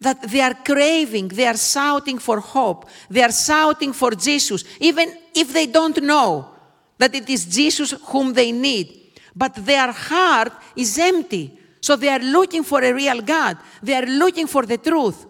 that 0.00 0.22
they 0.22 0.40
are 0.40 0.54
craving, 0.54 1.28
they 1.28 1.46
are 1.46 1.56
shouting 1.56 2.18
for 2.18 2.40
hope, 2.40 2.88
they 3.08 3.22
are 3.22 3.32
shouting 3.32 3.92
for 3.92 4.12
Jesus, 4.12 4.64
even 4.80 5.14
if 5.34 5.52
they 5.52 5.66
don't 5.66 6.02
know 6.02 6.50
that 6.98 7.14
it 7.14 7.28
is 7.28 7.44
Jesus 7.44 7.92
whom 8.06 8.32
they 8.32 8.50
need. 8.50 9.12
But 9.36 9.54
their 9.54 9.92
heart 9.92 10.52
is 10.74 10.98
empty. 10.98 11.59
So 11.80 11.96
they 11.96 12.08
are 12.08 12.18
looking 12.18 12.62
for 12.62 12.82
a 12.82 12.92
real 12.92 13.20
God. 13.22 13.56
They 13.82 13.94
are 13.94 14.06
looking 14.06 14.46
for 14.46 14.66
the 14.66 14.78
truth. 14.78 15.26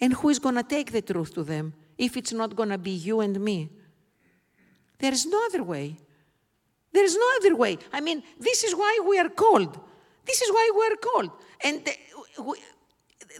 And 0.00 0.12
who 0.12 0.28
is 0.28 0.38
going 0.38 0.56
to 0.56 0.62
take 0.62 0.92
the 0.92 1.02
truth 1.02 1.34
to 1.34 1.44
them 1.44 1.72
if 1.96 2.16
it's 2.16 2.32
not 2.32 2.54
going 2.54 2.68
to 2.68 2.78
be 2.78 2.90
you 2.90 3.20
and 3.20 3.40
me? 3.40 3.70
There 4.98 5.12
is 5.12 5.26
no 5.26 5.46
other 5.46 5.62
way. 5.62 5.96
There 6.92 7.04
is 7.04 7.16
no 7.16 7.28
other 7.36 7.56
way. 7.56 7.78
I 7.92 8.00
mean, 8.00 8.22
this 8.38 8.64
is 8.64 8.74
why 8.74 9.00
we 9.06 9.18
are 9.18 9.28
called. 9.28 9.78
This 10.24 10.40
is 10.42 10.50
why 10.50 10.70
we 10.76 10.84
are 10.86 10.96
called. 10.96 11.30
And 11.62 11.84
the, 11.84 12.54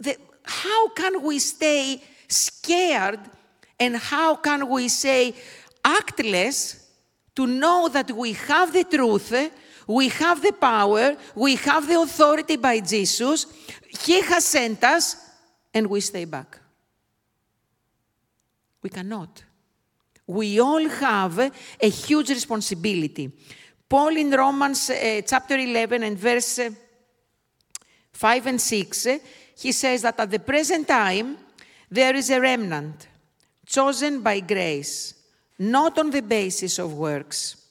the, 0.01 0.17
how 0.43 0.89
can 0.89 1.23
we 1.23 1.39
stay 1.39 2.03
scared 2.27 3.19
and 3.79 3.95
how 3.95 4.35
can 4.35 4.69
we 4.69 4.87
say 4.87 5.35
actless 5.83 6.87
to 7.35 7.45
know 7.45 7.87
that 7.89 8.11
we 8.11 8.33
have 8.33 8.73
the 8.73 8.83
truth 8.83 9.33
we 9.87 10.09
have 10.09 10.41
the 10.41 10.53
power, 10.53 11.15
we 11.35 11.55
have 11.55 11.87
the 11.87 11.99
authority 11.99 12.55
by 12.57 12.79
Jesus. 12.79 13.45
He 13.87 14.21
has 14.21 14.45
sent 14.45 14.83
us, 14.83 15.17
and 15.73 15.87
we 15.87 15.99
stay 15.99 16.25
back. 16.25 16.59
We 18.81 18.89
cannot. 18.89 19.43
We 20.27 20.59
all 20.59 20.87
have 20.87 21.51
a 21.81 21.89
huge 21.89 22.29
responsibility. 22.29 23.31
Paul 23.87 24.17
in 24.17 24.31
Romans 24.31 24.89
uh, 24.89 25.21
chapter 25.25 25.57
11 25.57 26.03
and 26.03 26.17
verse 26.17 26.59
uh, 26.59 26.71
5 28.11 28.47
and 28.47 28.61
6, 28.61 29.05
uh, 29.05 29.17
he 29.57 29.71
says 29.71 30.01
that 30.01 30.19
at 30.19 30.31
the 30.31 30.39
present 30.39 30.87
time 30.87 31.37
there 31.89 32.15
is 32.15 32.29
a 32.29 32.41
remnant 32.41 33.07
chosen 33.65 34.21
by 34.21 34.39
grace, 34.39 35.13
not 35.59 35.97
on 35.99 36.09
the 36.09 36.21
basis 36.21 36.79
of 36.79 36.93
works. 36.93 37.64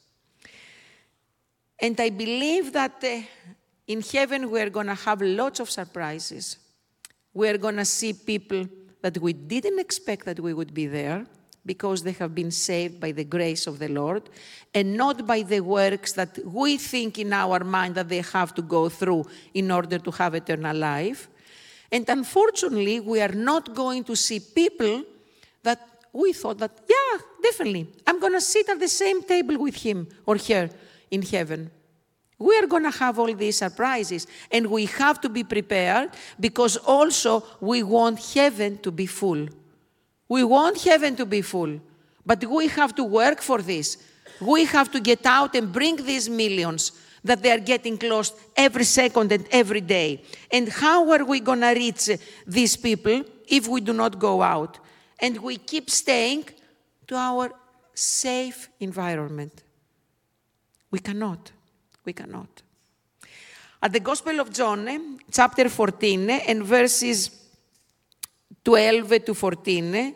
And 1.85 2.01
I 2.01 2.09
believe 2.09 2.73
that 2.73 3.05
uh, 3.05 3.21
in 3.87 4.01
heaven 4.01 4.51
we 4.51 4.59
are 4.59 4.71
going 4.71 4.87
to 4.87 4.95
have 4.95 5.21
lots 5.21 5.61
of 5.61 5.69
surprises. 5.69 6.57
We 7.35 7.47
are 7.51 7.59
going 7.59 7.77
to 7.77 7.85
see 7.85 8.15
people 8.15 8.67
that 9.03 9.19
we 9.19 9.35
didn't 9.35 9.79
expect 9.79 10.25
that 10.25 10.41
we 10.41 10.55
would 10.55 10.73
be 10.73 10.87
there 10.87 11.27
because 11.67 12.03
they 12.03 12.13
have 12.13 12.35
been 12.35 12.51
saved 12.51 12.99
by 12.99 13.13
the 13.13 13.25
grace 13.25 13.67
of 13.67 13.79
the 13.79 13.89
Lord 13.89 14.31
and 14.73 14.97
not 14.97 15.27
by 15.27 15.43
the 15.43 15.61
works 15.61 16.13
that 16.13 16.39
we 16.47 16.79
think 16.79 17.19
in 17.19 17.35
our 17.35 17.63
mind 17.63 17.97
that 17.97 18.09
they 18.09 18.23
have 18.23 18.55
to 18.55 18.63
go 18.63 18.89
through 18.89 19.27
in 19.53 19.71
order 19.71 19.99
to 19.99 20.11
have 20.13 20.35
eternal 20.35 20.75
life. 20.75 21.29
And 21.93 22.09
unfortunately, 22.09 23.01
we 23.01 23.21
are 23.21 23.37
not 23.53 23.75
going 23.75 24.05
to 24.05 24.17
see 24.17 24.41
people 24.41 25.05
that 25.63 25.87
we 26.15 26.33
thought 26.33 26.57
that, 26.61 26.81
yeah, 26.89 27.19
definitely, 27.43 27.89
I'm 28.07 28.21
going 28.21 28.33
to 28.33 28.41
sit 28.41 28.71
at 28.71 28.81
the 28.81 28.89
same 28.89 29.23
table 29.23 29.59
with 29.59 29.75
him 29.75 30.09
or 30.25 30.39
her 30.39 30.71
in 31.15 31.23
heaven. 31.23 31.71
We 32.39 32.59
are 32.59 32.67
going 32.67 32.83
to 32.83 32.91
have 32.91 33.19
all 33.19 33.33
these 33.33 33.59
surprises, 33.59 34.27
and 34.51 34.67
we 34.67 34.87
have 34.87 35.21
to 35.21 35.29
be 35.29 35.45
prepared 35.45 36.11
because 36.39 36.77
also 36.77 37.45
we 37.61 37.83
want 37.83 38.19
heaven 38.35 38.79
to 38.79 38.91
be 38.91 39.07
full. 39.07 39.49
We 40.29 40.43
want 40.43 40.83
heaven 40.83 41.15
to 41.17 41.27
be 41.27 41.43
full, 41.43 41.81
but 42.27 42.45
we 42.45 42.69
have 42.69 42.95
to 42.97 43.05
work 43.05 43.41
for 43.41 43.63
this. 43.63 43.99
We 44.41 44.65
have 44.65 44.91
to 44.93 45.01
get 45.01 45.25
out 45.25 45.55
and 45.55 45.73
bring 45.73 45.97
these 45.97 46.29
millions 46.29 46.93
that 47.23 47.43
they 47.43 47.53
are 47.53 47.65
getting 47.73 47.99
lost 48.03 48.35
every 48.57 48.85
second 48.85 49.33
and 49.33 49.47
every 49.51 49.81
day. 49.81 50.23
And 50.51 50.69
how 50.69 51.11
are 51.13 51.25
we 51.25 51.41
going 51.41 51.61
to 51.61 51.73
reach 51.73 52.11
these 52.47 52.77
people 52.77 53.25
if 53.49 53.69
we 53.69 53.81
do 53.81 53.93
not 53.93 54.19
go 54.19 54.43
out? 54.43 54.79
And 55.21 55.41
we 55.41 55.57
keep 55.57 55.89
staying 55.89 56.45
to 57.07 57.15
our 57.17 57.53
safe 57.95 58.69
environment. 58.81 59.64
We 60.95 61.01
cannot. 61.01 61.51
We 62.05 62.13
cannot. 62.13 62.63
At 63.83 63.93
the 63.93 63.99
Gospel 63.99 64.39
of 64.39 64.53
John, 64.53 64.87
eh, 64.87 64.99
chapter 65.29 65.69
14, 65.69 66.31
eh, 66.31 66.45
and 66.47 66.63
verses 66.63 67.31
12 68.63 69.25
to 69.25 69.35
14, 69.35 69.95
eh, 69.97 70.13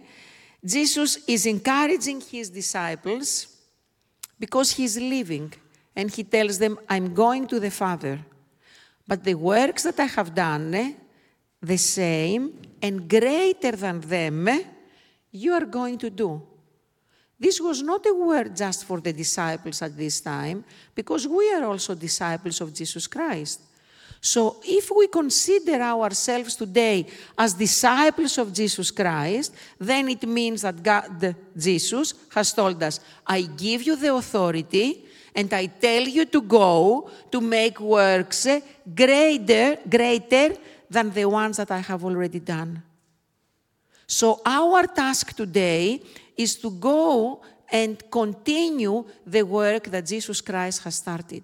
Jesus 0.64 1.18
is 1.26 1.46
encouraging 1.46 2.20
his 2.20 2.48
disciples 2.48 3.48
because 4.38 4.70
he's 4.70 4.96
leaving 4.96 5.52
and 5.96 6.14
he 6.14 6.22
tells 6.22 6.60
them, 6.60 6.78
I'm 6.88 7.12
going 7.12 7.48
to 7.48 7.58
the 7.58 7.72
Father. 7.72 8.20
But 9.04 9.24
the 9.24 9.34
works 9.34 9.82
that 9.82 9.98
I 9.98 10.06
have 10.06 10.32
done, 10.32 10.94
the 11.60 11.76
same 11.76 12.52
and 12.80 13.08
greater 13.08 13.72
than 13.72 13.98
them, 14.02 14.48
you 15.32 15.54
are 15.54 15.66
going 15.66 15.98
to 15.98 16.08
do. 16.08 16.40
This 17.38 17.60
was 17.60 17.82
not 17.82 18.04
a 18.06 18.12
word 18.12 18.56
just 18.56 18.84
for 18.84 19.00
the 19.00 19.12
disciples 19.12 19.80
at 19.80 19.96
this 19.96 20.20
time, 20.20 20.64
because 20.94 21.26
we 21.28 21.52
are 21.54 21.64
also 21.64 21.94
disciples 21.94 22.60
of 22.60 22.74
Jesus 22.74 23.06
Christ. 23.06 23.60
So, 24.20 24.56
if 24.64 24.90
we 24.90 25.06
consider 25.06 25.80
ourselves 25.80 26.56
today 26.56 27.06
as 27.38 27.54
disciples 27.54 28.36
of 28.38 28.52
Jesus 28.52 28.90
Christ, 28.90 29.54
then 29.78 30.08
it 30.08 30.26
means 30.26 30.62
that 30.62 30.82
God, 30.82 31.36
Jesus, 31.56 32.14
has 32.34 32.52
told 32.52 32.82
us, 32.82 32.98
I 33.24 33.42
give 33.42 33.84
you 33.84 33.94
the 33.94 34.12
authority 34.12 35.04
and 35.32 35.52
I 35.54 35.66
tell 35.66 36.02
you 36.02 36.24
to 36.24 36.42
go 36.42 37.08
to 37.30 37.40
make 37.40 37.78
works 37.78 38.48
greater, 38.92 39.78
greater 39.88 40.56
than 40.90 41.12
the 41.12 41.26
ones 41.26 41.58
that 41.58 41.70
I 41.70 41.78
have 41.78 42.04
already 42.04 42.40
done. 42.40 42.82
So, 44.04 44.40
our 44.44 44.88
task 44.88 45.36
today 45.36 46.00
is 46.38 46.56
to 46.56 46.70
go 46.70 47.42
and 47.70 48.10
continue 48.10 49.04
the 49.26 49.42
work 49.42 49.84
that 49.84 50.06
Jesus 50.06 50.40
Christ 50.40 50.82
has 50.84 50.94
started. 50.94 51.42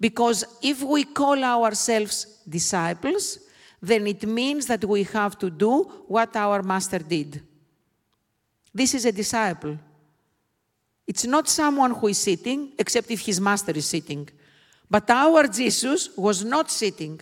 Because 0.00 0.44
if 0.60 0.82
we 0.82 1.04
call 1.04 1.44
ourselves 1.44 2.42
disciples, 2.48 3.38
then 3.80 4.06
it 4.06 4.24
means 4.26 4.66
that 4.66 4.84
we 4.84 5.04
have 5.04 5.38
to 5.38 5.50
do 5.50 5.82
what 6.08 6.34
our 6.34 6.62
master 6.62 6.98
did. 6.98 7.42
This 8.74 8.94
is 8.94 9.04
a 9.04 9.12
disciple. 9.12 9.78
It's 11.06 11.26
not 11.26 11.48
someone 11.48 11.92
who 11.92 12.08
is 12.08 12.18
sitting, 12.18 12.72
except 12.78 13.10
if 13.10 13.20
his 13.20 13.40
master 13.40 13.72
is 13.72 13.86
sitting. 13.86 14.28
But 14.90 15.08
our 15.10 15.46
Jesus 15.46 16.16
was 16.16 16.44
not 16.44 16.70
sitting. 16.70 17.20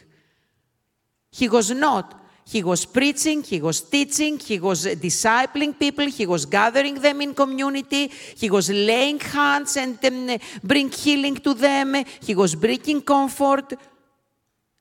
He 1.30 1.48
was 1.48 1.70
not. 1.72 2.21
He 2.44 2.62
was 2.62 2.84
preaching, 2.84 3.42
he 3.42 3.60
was 3.60 3.80
teaching, 3.80 4.38
he 4.38 4.58
was 4.58 4.84
discipling 4.84 5.78
people, 5.78 6.06
he 6.06 6.26
was 6.26 6.44
gathering 6.44 6.96
them 6.96 7.20
in 7.20 7.34
community, 7.34 8.08
he 8.08 8.50
was 8.50 8.68
laying 8.68 9.20
hands 9.20 9.76
and 9.76 10.04
um, 10.04 10.38
bring 10.62 10.90
healing 10.90 11.36
to 11.36 11.54
them, 11.54 12.04
he 12.20 12.34
was 12.34 12.54
bringing 12.54 13.00
comfort. 13.00 13.72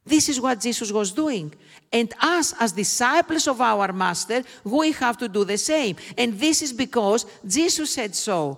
This 0.04 0.30
is 0.30 0.42
what 0.42 0.60
Jesus 0.60 0.92
was 0.92 1.12
doing. 1.12 1.54
And 1.94 2.12
us, 2.20 2.54
as 2.60 2.72
disciples 2.72 3.48
of 3.48 3.62
our 3.62 3.94
Master, 3.94 4.42
we 4.64 4.92
have 4.94 5.18
to 5.18 5.28
do 5.28 5.46
the 5.46 5.58
same. 5.58 5.96
And 6.18 6.40
this 6.40 6.64
is 6.64 6.74
because 6.74 7.26
Jesus 7.46 7.94
said 7.94 8.16
so. 8.16 8.58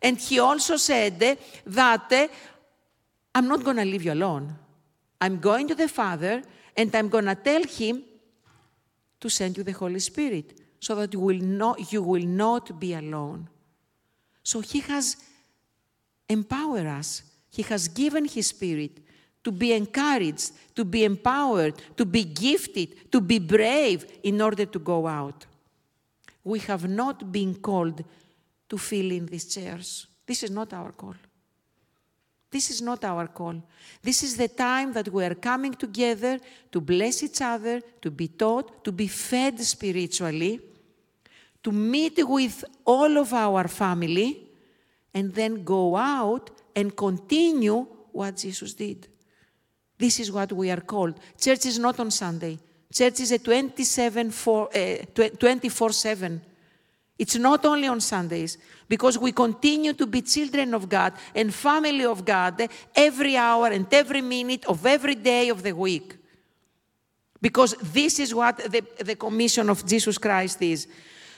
And 0.00 0.16
he 0.18 0.38
also 0.38 0.76
said 0.76 1.18
that 1.66 2.30
I'm 3.34 3.48
not 3.48 3.64
going 3.64 3.78
to 3.78 3.84
leave 3.84 4.04
you 4.04 4.12
alone. 4.12 4.54
I'm 5.20 5.38
going 5.38 5.66
to 5.68 5.74
the 5.74 5.88
Father 5.88 6.42
and 6.76 6.94
I'm 6.94 7.08
going 7.08 7.24
to 7.24 7.34
tell 7.34 7.64
him 7.64 8.04
to 9.24 9.30
send 9.30 9.56
you 9.56 9.64
the 9.64 9.72
Holy 9.72 10.00
Spirit 10.00 10.60
so 10.78 10.94
that 10.96 11.14
you 11.14 11.18
will 11.18 11.38
not, 11.40 11.90
you 11.90 12.02
will 12.02 12.26
not 12.26 12.78
be 12.78 12.92
alone. 12.92 13.48
So 14.42 14.60
he 14.60 14.80
has 14.80 15.16
empowered 16.28 16.84
us. 16.84 17.22
He 17.50 17.62
has 17.62 17.88
given 17.88 18.26
his 18.26 18.48
spirit 18.48 18.98
to 19.42 19.50
be 19.50 19.72
encouraged, 19.72 20.52
to 20.74 20.84
be 20.84 21.04
empowered, 21.04 21.80
to 21.96 22.04
be 22.04 22.24
gifted, 22.24 23.10
to 23.12 23.22
be 23.22 23.38
brave 23.38 24.04
in 24.22 24.42
order 24.42 24.66
to 24.66 24.78
go 24.78 25.06
out. 25.06 25.46
We 26.42 26.58
have 26.58 26.86
not 26.86 27.32
been 27.32 27.54
called 27.54 28.04
to 28.68 28.76
fill 28.76 29.10
in 29.10 29.24
these 29.24 29.46
chairs. 29.46 30.06
This 30.26 30.42
is 30.42 30.50
not 30.50 30.74
our 30.74 30.92
call. 30.92 31.14
This 32.54 32.70
is 32.70 32.80
not 32.80 33.04
our 33.04 33.26
call. 33.26 33.60
This 34.00 34.22
is 34.22 34.36
the 34.36 34.46
time 34.46 34.92
that 34.92 35.08
we 35.08 35.24
are 35.24 35.34
coming 35.34 35.74
together 35.74 36.38
to 36.70 36.80
bless 36.80 37.24
each 37.24 37.40
other, 37.40 37.80
to 38.00 38.12
be 38.12 38.28
taught, 38.28 38.84
to 38.84 38.92
be 38.92 39.08
fed 39.08 39.60
spiritually, 39.60 40.60
to 41.64 41.72
meet 41.72 42.16
with 42.22 42.64
all 42.84 43.18
of 43.18 43.32
our 43.32 43.66
family, 43.66 44.46
and 45.12 45.34
then 45.34 45.64
go 45.64 45.96
out 45.96 46.52
and 46.76 46.96
continue 46.96 47.88
what 48.12 48.36
Jesus 48.36 48.72
did. 48.72 49.08
This 49.98 50.20
is 50.20 50.30
what 50.30 50.52
we 50.52 50.70
are 50.70 50.82
called. 50.82 51.18
Church 51.36 51.66
is 51.66 51.80
not 51.80 51.98
on 51.98 52.12
Sunday. 52.12 52.56
Church 52.92 53.18
is 53.18 53.32
a 53.32 53.40
27 53.40 54.30
4, 54.30 54.68
uh, 54.76 55.28
24 55.40 55.90
7. 55.90 56.40
It's 57.18 57.36
not 57.36 57.64
only 57.64 57.86
on 57.86 58.00
Sundays, 58.00 58.58
because 58.88 59.16
we 59.16 59.32
continue 59.32 59.92
to 59.92 60.06
be 60.06 60.22
children 60.22 60.74
of 60.74 60.88
God 60.88 61.12
and 61.34 61.54
family 61.54 62.04
of 62.04 62.24
God 62.24 62.68
every 62.94 63.36
hour 63.36 63.68
and 63.68 63.92
every 63.92 64.20
minute 64.20 64.64
of 64.66 64.84
every 64.84 65.14
day 65.14 65.48
of 65.48 65.62
the 65.62 65.72
week. 65.72 66.16
Because 67.40 67.74
this 67.80 68.18
is 68.18 68.34
what 68.34 68.56
the, 68.56 68.82
the 68.98 69.16
commission 69.16 69.70
of 69.70 69.86
Jesus 69.86 70.18
Christ 70.18 70.60
is. 70.62 70.88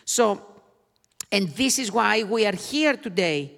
So, 0.05 0.41
and 1.31 1.49
this 1.49 1.79
is 1.79 1.93
why 1.93 2.23
we 2.23 2.47
are 2.47 2.55
here 2.55 2.97
today. 2.97 3.53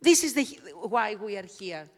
This 0.00 0.22
is 0.22 0.34
the, 0.34 0.44
why 0.82 1.16
we 1.16 1.36
are 1.36 1.46
here 1.58 1.88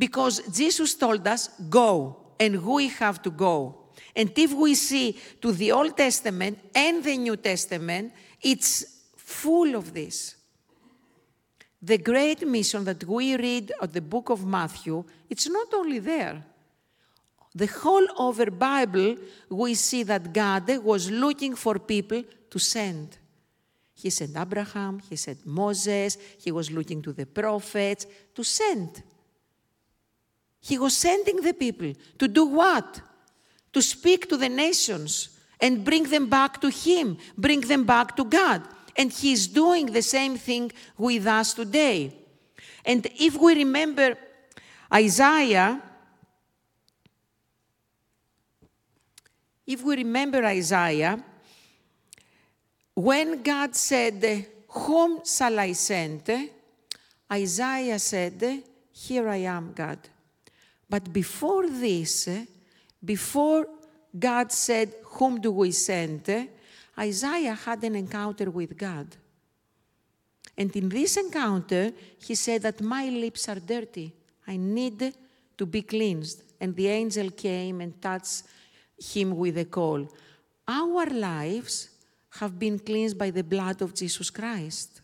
because 0.00 0.40
Jesus 0.48 0.94
told 0.94 1.28
us, 1.28 1.48
go, 1.68 2.32
and 2.40 2.64
we 2.64 2.88
have 2.88 3.20
to 3.20 3.30
go. 3.30 3.76
And 4.16 4.32
if 4.34 4.50
we 4.54 4.74
see 4.74 5.18
to 5.42 5.52
the 5.52 5.72
Old 5.72 5.94
Testament 5.94 6.58
and 6.74 7.04
the 7.04 7.18
New 7.18 7.36
Testament, 7.36 8.14
it's 8.40 8.99
full 9.30 9.74
of 9.74 9.94
this. 9.94 10.36
The 11.82 11.98
great 11.98 12.46
mission 12.46 12.84
that 12.84 13.04
we 13.04 13.36
read 13.36 13.72
at 13.80 13.92
the 13.92 14.02
book 14.02 14.28
of 14.28 14.44
Matthew, 14.44 15.02
it's 15.28 15.48
not 15.48 15.72
only 15.72 15.98
there. 15.98 16.44
The 17.54 17.66
whole 17.66 18.06
over 18.18 18.50
Bible, 18.50 19.16
we 19.48 19.74
see 19.74 20.02
that 20.04 20.32
God 20.32 20.68
was 20.84 21.10
looking 21.10 21.56
for 21.56 21.78
people 21.78 22.22
to 22.50 22.58
send. 22.58 23.16
He 23.94 24.10
sent 24.10 24.36
Abraham, 24.36 25.00
he 25.08 25.16
sent 25.16 25.46
Moses, 25.46 26.16
he 26.38 26.52
was 26.52 26.70
looking 26.70 27.02
to 27.02 27.12
the 27.12 27.26
prophets 27.26 28.06
to 28.34 28.44
send. 28.44 29.02
He 30.60 30.78
was 30.78 30.96
sending 30.96 31.40
the 31.40 31.54
people 31.54 31.92
to 32.18 32.28
do 32.28 32.44
what? 32.46 33.00
To 33.72 33.82
speak 33.82 34.28
to 34.28 34.36
the 34.36 34.48
nations 34.48 35.40
and 35.60 35.84
bring 35.84 36.04
them 36.04 36.28
back 36.28 36.60
to 36.60 36.70
Him, 36.70 37.18
bring 37.36 37.60
them 37.60 37.84
back 37.84 38.16
to 38.16 38.24
God. 38.24 38.62
And 38.96 39.12
He's 39.12 39.46
doing 39.46 39.86
the 39.86 40.02
same 40.02 40.36
thing 40.36 40.72
with 40.96 41.26
us 41.26 41.54
today. 41.54 42.12
And 42.84 43.06
if 43.18 43.36
we 43.38 43.54
remember 43.54 44.16
Isaiah, 44.92 45.82
if 49.66 49.82
we 49.82 49.96
remember 49.96 50.44
Isaiah, 50.44 51.22
when 52.94 53.42
God 53.42 53.74
said, 53.76 54.46
Whom 54.68 55.24
shall 55.24 55.58
I 55.58 55.72
send? 55.72 56.30
Isaiah 57.32 57.98
said, 57.98 58.62
Here 58.92 59.28
I 59.28 59.36
am, 59.36 59.72
God. 59.72 59.98
But 60.88 61.12
before 61.12 61.68
this, 61.68 62.28
before 63.04 63.66
God 64.18 64.50
said, 64.50 64.92
Whom 65.04 65.40
do 65.40 65.52
we 65.52 65.70
send? 65.70 66.48
Isaiah 67.00 67.54
had 67.54 67.82
an 67.84 67.96
encounter 67.96 68.50
with 68.50 68.76
God. 68.76 69.06
And 70.56 70.74
in 70.76 70.88
this 70.90 71.16
encounter, 71.16 71.92
he 72.18 72.34
said 72.34 72.62
that 72.62 72.80
my 72.82 73.08
lips 73.08 73.48
are 73.48 73.58
dirty. 73.58 74.12
I 74.46 74.56
need 74.58 75.14
to 75.56 75.66
be 75.66 75.82
cleansed. 75.82 76.42
And 76.60 76.76
the 76.76 76.88
angel 76.88 77.30
came 77.30 77.80
and 77.80 78.00
touched 78.00 78.42
him 78.98 79.36
with 79.36 79.56
a 79.56 79.64
coal. 79.64 80.06
Our 80.68 81.06
lives 81.06 81.88
have 82.38 82.58
been 82.58 82.78
cleansed 82.78 83.16
by 83.16 83.30
the 83.30 83.42
blood 83.42 83.80
of 83.80 83.94
Jesus 83.94 84.28
Christ. 84.28 85.00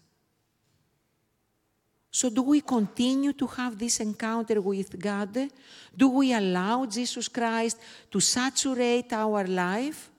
So, 2.10 2.30
do 2.30 2.42
we 2.42 2.60
continue 2.60 3.32
to 3.34 3.46
have 3.46 3.78
this 3.78 4.00
encounter 4.00 4.60
with 4.60 4.98
God? 4.98 5.36
Do 5.94 6.08
we 6.08 6.32
allow 6.32 6.86
Jesus 6.86 7.28
Christ 7.28 7.78
to 8.10 8.20
saturate 8.20 9.12
our 9.12 9.46
life? 9.46 10.10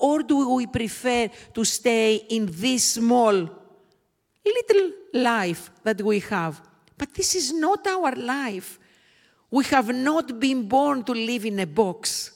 Or 0.00 0.22
do 0.22 0.54
we 0.54 0.66
prefer 0.66 1.28
to 1.52 1.64
stay 1.64 2.16
in 2.30 2.48
this 2.50 2.94
small 2.94 3.34
little 3.34 4.92
life 5.12 5.70
that 5.84 6.00
we 6.00 6.20
have? 6.20 6.60
But 6.96 7.12
this 7.14 7.34
is 7.34 7.52
not 7.52 7.86
our 7.86 8.12
life. 8.12 8.78
We 9.50 9.64
have 9.64 9.94
not 9.94 10.40
been 10.40 10.66
born 10.66 11.04
to 11.04 11.12
live 11.12 11.44
in 11.44 11.60
a 11.60 11.66
box. 11.66 12.32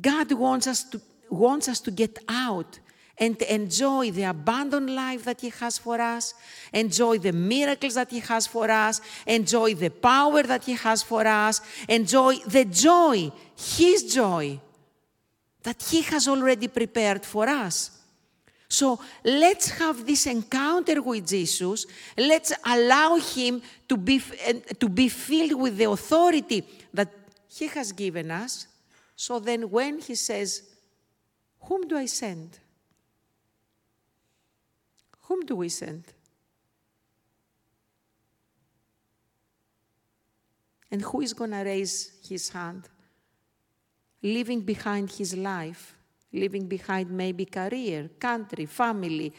God 0.00 0.32
wants 0.32 0.66
us 0.66 0.84
to, 0.84 1.00
wants 1.28 1.68
us 1.68 1.80
to 1.80 1.90
get 1.90 2.18
out 2.26 2.78
and 3.18 3.40
enjoy 3.42 4.10
the 4.10 4.24
abundant 4.24 4.88
life 4.88 5.24
that 5.24 5.42
He 5.42 5.50
has 5.50 5.76
for 5.76 6.00
us, 6.00 6.34
enjoy 6.72 7.18
the 7.18 7.32
miracles 7.32 7.94
that 7.94 8.10
He 8.10 8.20
has 8.20 8.46
for 8.46 8.70
us, 8.70 9.00
enjoy 9.26 9.74
the 9.74 9.90
power 9.90 10.42
that 10.42 10.64
He 10.64 10.72
has 10.72 11.02
for 11.02 11.26
us, 11.26 11.60
enjoy 11.88 12.36
the 12.46 12.64
joy, 12.64 13.30
His 13.56 14.14
joy, 14.14 14.58
that 15.64 15.82
He 15.82 16.02
has 16.02 16.28
already 16.28 16.68
prepared 16.68 17.24
for 17.24 17.48
us. 17.48 17.90
So 18.68 18.98
let's 19.24 19.70
have 19.70 20.06
this 20.06 20.26
encounter 20.26 21.02
with 21.02 21.26
Jesus. 21.26 21.86
Let's 22.16 22.52
allow 22.64 23.16
Him 23.16 23.60
to 23.88 23.96
be, 23.96 24.22
to 24.78 24.88
be 24.88 25.08
filled 25.08 25.60
with 25.60 25.76
the 25.76 25.90
authority 25.90 26.64
that 26.92 27.12
He 27.48 27.66
has 27.66 27.92
given 27.92 28.30
us. 28.30 28.68
So 29.16 29.38
then, 29.38 29.70
when 29.70 30.00
He 30.00 30.14
says, 30.14 30.62
Whom 31.60 31.88
do 31.88 31.96
I 31.96 32.06
send? 32.06 32.58
Whom 35.22 35.46
do 35.46 35.56
we 35.56 35.68
send? 35.68 36.04
And 40.90 41.02
who 41.02 41.22
is 41.22 41.32
going 41.32 41.50
to 41.50 41.62
raise 41.64 42.12
his 42.28 42.50
hand? 42.50 42.88
Leaving 44.24 44.62
behind 44.62 45.12
his 45.12 45.36
life, 45.36 45.94
leaving 46.32 46.66
behind 46.66 47.10
maybe 47.10 47.44
career, 47.44 48.10
country, 48.18 48.66
family, 48.66 49.32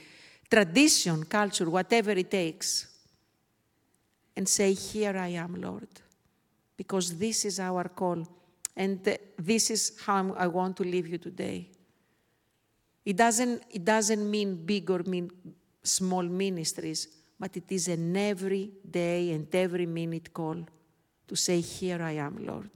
tradition, 0.49 1.25
culture, 1.25 1.69
whatever 1.69 2.11
it 2.11 2.31
takes, 2.31 2.87
and 4.35 4.47
say, 4.47 4.73
Here 4.73 5.17
I 5.17 5.29
am, 5.29 5.59
Lord, 5.59 5.87
because 6.77 7.17
this 7.17 7.45
is 7.45 7.59
our 7.59 7.89
call, 7.89 8.25
and 8.75 9.17
this 9.37 9.69
is 9.69 9.99
how 10.05 10.33
I 10.37 10.47
want 10.47 10.77
to 10.77 10.83
leave 10.83 11.07
you 11.07 11.17
today. 11.17 11.69
It 13.03 13.17
doesn't, 13.17 13.63
it 13.69 13.85
doesn't 13.85 14.29
mean 14.29 14.65
big 14.65 14.89
or 14.89 15.03
mean 15.03 15.31
small 15.83 16.23
ministries, 16.23 17.07
but 17.39 17.55
it 17.57 17.71
is 17.71 17.87
an 17.87 18.15
every 18.17 18.71
day 18.89 19.31
and 19.31 19.53
every 19.53 19.85
minute 19.85 20.33
call 20.33 20.65
to 21.27 21.35
say, 21.35 21.61
Here 21.61 22.01
I 22.01 22.13
am, 22.13 22.45
Lord. 22.45 22.69